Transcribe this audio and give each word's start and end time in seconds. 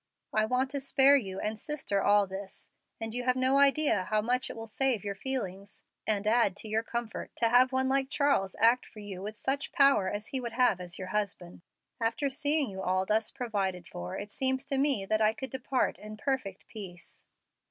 I 0.33 0.45
want 0.45 0.71
to 0.71 0.81
spare 0.81 1.15
you 1.15 1.39
and 1.39 1.59
sister 1.59 2.01
all 2.01 2.25
this, 2.25 2.69
and 2.99 3.13
you 3.13 3.21
have 3.25 3.35
no 3.35 3.59
idea 3.59 4.05
how 4.05 4.19
much 4.19 4.49
it 4.49 4.55
will 4.55 4.65
save 4.65 5.03
your 5.03 5.13
feelings, 5.13 5.83
and 6.07 6.25
add 6.25 6.55
to 6.55 6.67
your 6.67 6.81
comfort, 6.81 7.29
to 7.35 7.49
have 7.49 7.71
one 7.71 7.87
like 7.87 8.09
Charles 8.09 8.55
act 8.57 8.87
for 8.87 8.97
you 8.97 9.21
with 9.21 9.37
such 9.37 9.71
power 9.71 10.09
as 10.09 10.25
he 10.29 10.39
would 10.41 10.53
have 10.53 10.81
as 10.81 10.97
your 10.97 11.09
husband. 11.09 11.61
After 12.01 12.31
seeing 12.31 12.71
you 12.71 12.81
all 12.81 13.05
thus 13.05 13.29
provided 13.29 13.87
for, 13.87 14.17
it 14.17 14.31
seems 14.31 14.65
to 14.65 14.79
me 14.79 15.05
that 15.05 15.21
I 15.21 15.33
could 15.33 15.51
depart 15.51 15.99
in 15.99 16.17
perfect 16.17 16.67
peace." 16.67 17.23